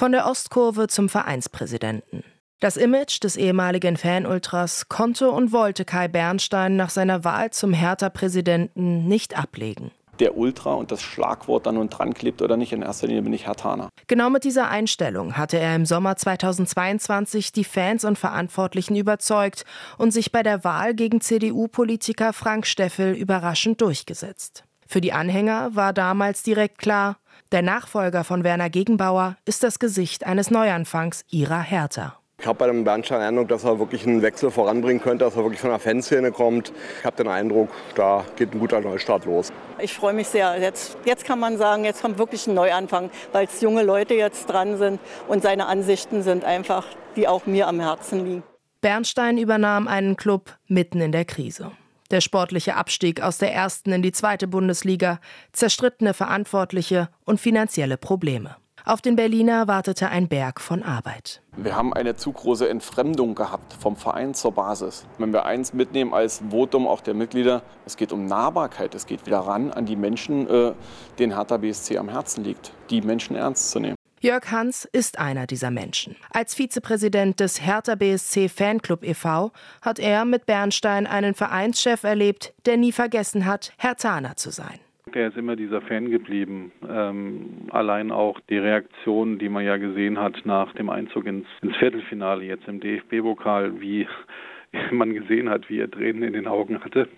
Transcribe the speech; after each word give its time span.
Von 0.00 0.12
der 0.12 0.26
Ostkurve 0.26 0.88
zum 0.88 1.10
Vereinspräsidenten. 1.10 2.24
Das 2.58 2.78
Image 2.78 3.22
des 3.22 3.36
ehemaligen 3.36 3.98
Fanultras 3.98 4.88
konnte 4.88 5.30
und 5.30 5.52
wollte 5.52 5.84
Kai 5.84 6.08
Bernstein 6.08 6.74
nach 6.74 6.88
seiner 6.88 7.22
Wahl 7.22 7.50
zum 7.50 7.74
Hertha-Präsidenten 7.74 9.06
nicht 9.06 9.36
ablegen 9.38 9.90
der 10.18 10.36
Ultra 10.36 10.74
und 10.74 10.90
das 10.90 11.02
Schlagwort 11.02 11.66
dann 11.66 11.78
und 11.78 11.90
dran 11.90 12.12
klebt 12.12 12.42
oder 12.42 12.58
nicht. 12.58 12.72
In 12.72 12.82
erster 12.82 13.06
Linie 13.06 13.22
bin 13.22 13.32
ich 13.32 13.46
Hertaner. 13.46 13.88
Genau 14.06 14.28
mit 14.28 14.44
dieser 14.44 14.68
Einstellung 14.68 15.38
hatte 15.38 15.58
er 15.58 15.74
im 15.74 15.86
Sommer 15.86 16.16
2022 16.16 17.52
die 17.52 17.64
Fans 17.64 18.04
und 18.04 18.18
Verantwortlichen 18.18 18.96
überzeugt 18.96 19.64
und 19.96 20.12
sich 20.12 20.30
bei 20.30 20.42
der 20.42 20.62
Wahl 20.62 20.94
gegen 20.94 21.22
CDU-Politiker 21.22 22.34
Frank 22.34 22.66
Steffel 22.66 23.14
überraschend 23.14 23.80
durchgesetzt. 23.80 24.64
Für 24.90 25.00
die 25.00 25.12
Anhänger 25.12 25.76
war 25.76 25.92
damals 25.92 26.42
direkt 26.42 26.78
klar, 26.78 27.18
der 27.52 27.62
Nachfolger 27.62 28.24
von 28.24 28.42
Werner 28.42 28.70
Gegenbauer 28.70 29.36
ist 29.44 29.62
das 29.62 29.78
Gesicht 29.78 30.26
eines 30.26 30.50
Neuanfangs 30.50 31.24
ihrer 31.30 31.60
Hertha. 31.60 32.16
Ich 32.40 32.46
habe 32.48 32.58
bei 32.58 32.66
dem 32.66 32.82
Bernstein 32.82 33.20
den 33.20 33.28
Eindruck, 33.28 33.46
dass 33.50 33.62
er 33.62 33.78
wirklich 33.78 34.04
einen 34.04 34.20
Wechsel 34.20 34.50
voranbringen 34.50 35.00
könnte, 35.00 35.24
dass 35.24 35.36
er 35.36 35.44
wirklich 35.44 35.60
von 35.60 35.70
der 35.70 35.78
Fanszene 35.78 36.32
kommt. 36.32 36.72
Ich 36.98 37.04
habe 37.04 37.16
den 37.16 37.28
Eindruck, 37.28 37.68
da 37.94 38.24
geht 38.34 38.52
ein 38.52 38.58
guter 38.58 38.80
Neustart 38.80 39.26
los. 39.26 39.52
Ich 39.78 39.94
freue 39.94 40.12
mich 40.12 40.26
sehr. 40.26 40.60
Jetzt, 40.60 40.98
jetzt 41.04 41.24
kann 41.24 41.38
man 41.38 41.56
sagen, 41.56 41.84
jetzt 41.84 42.02
kommt 42.02 42.18
wirklich 42.18 42.48
ein 42.48 42.54
Neuanfang, 42.54 43.10
weil 43.30 43.46
es 43.46 43.60
junge 43.60 43.84
Leute 43.84 44.14
jetzt 44.14 44.46
dran 44.46 44.76
sind 44.76 44.98
und 45.28 45.44
seine 45.44 45.66
Ansichten 45.66 46.24
sind 46.24 46.42
einfach, 46.42 46.84
die 47.14 47.28
auch 47.28 47.46
mir 47.46 47.68
am 47.68 47.78
Herzen 47.78 48.24
liegen. 48.26 48.42
Bernstein 48.80 49.38
übernahm 49.38 49.86
einen 49.86 50.16
Club 50.16 50.58
mitten 50.66 51.00
in 51.00 51.12
der 51.12 51.26
Krise. 51.26 51.70
Der 52.10 52.20
sportliche 52.20 52.74
Abstieg 52.74 53.22
aus 53.22 53.38
der 53.38 53.54
ersten 53.54 53.92
in 53.92 54.02
die 54.02 54.10
zweite 54.10 54.48
Bundesliga, 54.48 55.20
zerstrittene 55.52 56.12
Verantwortliche 56.12 57.08
und 57.24 57.38
finanzielle 57.38 57.96
Probleme. 57.96 58.56
Auf 58.84 59.00
den 59.02 59.14
Berliner 59.14 59.68
wartete 59.68 60.08
ein 60.08 60.26
Berg 60.26 60.60
von 60.60 60.82
Arbeit. 60.82 61.42
Wir 61.56 61.76
haben 61.76 61.92
eine 61.92 62.16
zu 62.16 62.32
große 62.32 62.68
Entfremdung 62.68 63.34
gehabt 63.34 63.74
vom 63.74 63.94
Verein 63.94 64.34
zur 64.34 64.52
Basis. 64.52 65.06
Wenn 65.18 65.32
wir 65.32 65.44
eins 65.44 65.72
mitnehmen 65.74 66.14
als 66.14 66.42
Votum 66.50 66.88
auch 66.88 67.02
der 67.02 67.14
Mitglieder, 67.14 67.62
es 67.84 67.96
geht 67.96 68.10
um 68.10 68.26
Nahbarkeit, 68.26 68.94
es 68.94 69.06
geht 69.06 69.26
wieder 69.26 69.40
ran 69.40 69.70
an 69.70 69.84
die 69.86 69.96
Menschen, 69.96 70.48
äh, 70.48 70.72
denen 71.18 71.34
Hertha 71.36 71.58
BSC 71.58 71.98
am 71.98 72.08
Herzen 72.08 72.42
liegt, 72.42 72.72
die 72.88 73.02
Menschen 73.02 73.36
ernst 73.36 73.70
zu 73.70 73.80
nehmen. 73.80 73.99
Jörg 74.22 74.52
Hans 74.52 74.84
ist 74.84 75.18
einer 75.18 75.46
dieser 75.46 75.70
Menschen. 75.70 76.14
Als 76.30 76.54
Vizepräsident 76.54 77.40
des 77.40 77.66
Hertha 77.66 77.94
BSC 77.94 78.50
Fanclub 78.50 79.02
e.V. 79.02 79.50
hat 79.80 79.98
er 79.98 80.26
mit 80.26 80.44
Bernstein 80.44 81.06
einen 81.06 81.32
Vereinschef 81.32 82.04
erlebt, 82.04 82.52
der 82.66 82.76
nie 82.76 82.92
vergessen 82.92 83.46
hat, 83.46 83.72
Hertaner 83.78 84.36
zu 84.36 84.50
sein. 84.50 84.78
Er 85.14 85.28
ist 85.28 85.38
immer 85.38 85.56
dieser 85.56 85.80
Fan 85.80 86.10
geblieben. 86.10 86.70
Ähm, 86.86 87.68
allein 87.70 88.12
auch 88.12 88.38
die 88.50 88.58
Reaktion, 88.58 89.38
die 89.38 89.48
man 89.48 89.64
ja 89.64 89.78
gesehen 89.78 90.18
hat 90.18 90.42
nach 90.44 90.74
dem 90.74 90.90
Einzug 90.90 91.24
ins, 91.24 91.46
ins 91.62 91.76
Viertelfinale 91.78 92.44
jetzt 92.44 92.68
im 92.68 92.78
DFB-Pokal, 92.78 93.80
wie 93.80 94.06
man 94.90 95.14
gesehen 95.14 95.48
hat, 95.48 95.70
wie 95.70 95.80
er 95.80 95.90
Tränen 95.90 96.24
in 96.24 96.34
den 96.34 96.46
Augen 96.46 96.84
hatte. 96.84 97.08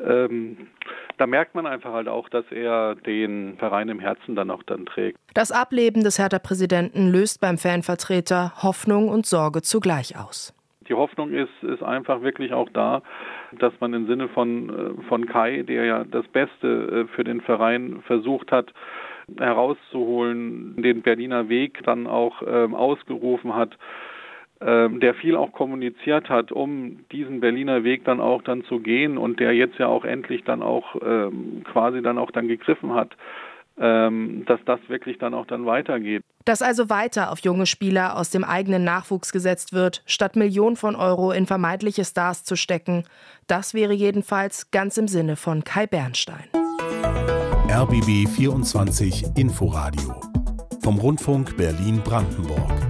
Ähm, 0.00 0.56
da 1.18 1.26
merkt 1.26 1.54
man 1.54 1.66
einfach 1.66 1.92
halt 1.92 2.08
auch, 2.08 2.28
dass 2.28 2.44
er 2.50 2.94
den 2.94 3.56
Verein 3.58 3.88
im 3.88 4.00
Herzen 4.00 4.34
dann 4.34 4.50
auch 4.50 4.62
dann 4.62 4.86
trägt. 4.86 5.18
Das 5.34 5.52
Ableben 5.52 6.04
des 6.04 6.18
Hertha-Präsidenten 6.18 7.08
löst 7.10 7.40
beim 7.40 7.58
Fanvertreter 7.58 8.52
Hoffnung 8.62 9.08
und 9.08 9.26
Sorge 9.26 9.62
zugleich 9.62 10.18
aus. 10.18 10.54
Die 10.88 10.94
Hoffnung 10.94 11.32
ist, 11.32 11.62
ist 11.62 11.82
einfach 11.82 12.22
wirklich 12.22 12.52
auch 12.52 12.68
da, 12.70 13.02
dass 13.58 13.72
man 13.80 13.94
im 13.94 14.06
Sinne 14.06 14.28
von, 14.28 14.68
äh, 14.68 15.02
von 15.08 15.26
Kai, 15.26 15.62
der 15.62 15.84
ja 15.84 16.04
das 16.04 16.26
Beste 16.28 17.06
äh, 17.06 17.14
für 17.14 17.24
den 17.24 17.40
Verein 17.40 18.02
versucht 18.06 18.50
hat, 18.50 18.72
herauszuholen, 19.38 20.82
den 20.82 21.02
Berliner 21.02 21.48
Weg 21.48 21.82
dann 21.84 22.06
auch 22.06 22.42
ähm, 22.46 22.74
ausgerufen 22.74 23.54
hat, 23.54 23.78
der 24.64 25.14
viel 25.14 25.36
auch 25.36 25.52
kommuniziert 25.52 26.28
hat, 26.28 26.52
um 26.52 27.00
diesen 27.10 27.40
Berliner 27.40 27.84
Weg 27.84 28.04
dann 28.04 28.20
auch 28.20 28.42
dann 28.42 28.64
zu 28.64 28.78
gehen 28.78 29.18
und 29.18 29.40
der 29.40 29.52
jetzt 29.54 29.78
ja 29.78 29.88
auch 29.88 30.04
endlich 30.04 30.44
dann 30.44 30.62
auch 30.62 30.94
ähm, 31.04 31.62
quasi 31.64 32.02
dann 32.02 32.18
auch 32.18 32.30
dann 32.30 32.48
gegriffen 32.48 32.94
hat, 32.94 33.16
ähm, 33.78 34.44
dass 34.46 34.60
das 34.64 34.80
wirklich 34.88 35.18
dann 35.18 35.34
auch 35.34 35.46
dann 35.46 35.66
weitergeht. 35.66 36.22
Dass 36.44 36.62
also 36.62 36.90
weiter 36.90 37.30
auf 37.30 37.38
junge 37.40 37.66
Spieler 37.66 38.16
aus 38.18 38.30
dem 38.30 38.44
eigenen 38.44 38.84
Nachwuchs 38.84 39.32
gesetzt 39.32 39.72
wird, 39.72 40.02
statt 40.06 40.36
Millionen 40.36 40.76
von 40.76 40.96
Euro 40.96 41.32
in 41.32 41.46
vermeintliche 41.46 42.04
Stars 42.04 42.44
zu 42.44 42.56
stecken, 42.56 43.04
das 43.46 43.74
wäre 43.74 43.92
jedenfalls 43.92 44.70
ganz 44.70 44.96
im 44.98 45.08
Sinne 45.08 45.36
von 45.36 45.64
Kai 45.64 45.86
Bernstein. 45.86 46.48
RBB 47.70 48.28
24 48.28 49.24
Inforadio 49.36 50.20
vom 50.82 50.98
Rundfunk 50.98 51.56
Berlin-Brandenburg. 51.56 52.81